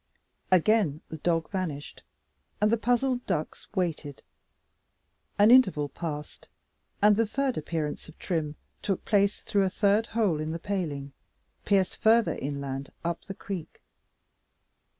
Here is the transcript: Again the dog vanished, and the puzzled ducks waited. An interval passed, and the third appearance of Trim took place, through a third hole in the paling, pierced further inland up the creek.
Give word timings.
Again 0.49 1.01
the 1.09 1.19
dog 1.19 1.51
vanished, 1.51 2.01
and 2.59 2.71
the 2.71 2.77
puzzled 2.77 3.23
ducks 3.27 3.67
waited. 3.75 4.23
An 5.37 5.51
interval 5.51 5.89
passed, 5.89 6.47
and 7.03 7.15
the 7.15 7.25
third 7.27 7.55
appearance 7.55 8.09
of 8.09 8.17
Trim 8.17 8.55
took 8.81 9.05
place, 9.05 9.41
through 9.41 9.61
a 9.63 9.69
third 9.69 10.07
hole 10.07 10.39
in 10.39 10.53
the 10.53 10.57
paling, 10.57 11.13
pierced 11.65 11.97
further 11.97 12.33
inland 12.33 12.91
up 13.05 13.25
the 13.25 13.35
creek. 13.35 13.79